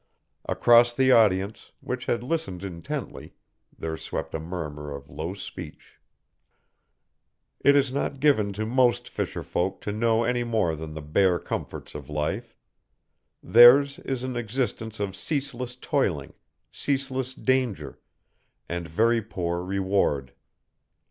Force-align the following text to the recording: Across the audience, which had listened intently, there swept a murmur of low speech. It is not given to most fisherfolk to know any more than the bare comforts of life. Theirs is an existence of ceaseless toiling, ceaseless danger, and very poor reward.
Across 0.49 0.93
the 0.93 1.11
audience, 1.11 1.73
which 1.79 2.07
had 2.07 2.23
listened 2.23 2.63
intently, 2.63 3.35
there 3.77 3.95
swept 3.97 4.33
a 4.33 4.39
murmur 4.39 4.89
of 4.95 5.11
low 5.11 5.35
speech. 5.35 5.99
It 7.59 7.75
is 7.75 7.93
not 7.93 8.19
given 8.19 8.51
to 8.53 8.65
most 8.65 9.07
fisherfolk 9.15 9.79
to 9.81 9.91
know 9.91 10.23
any 10.23 10.43
more 10.43 10.75
than 10.75 10.95
the 10.95 11.03
bare 11.03 11.37
comforts 11.37 11.93
of 11.93 12.09
life. 12.09 12.57
Theirs 13.43 13.99
is 13.99 14.23
an 14.23 14.35
existence 14.35 14.99
of 14.99 15.15
ceaseless 15.15 15.75
toiling, 15.75 16.33
ceaseless 16.71 17.35
danger, 17.35 17.99
and 18.67 18.87
very 18.87 19.21
poor 19.21 19.61
reward. 19.61 20.33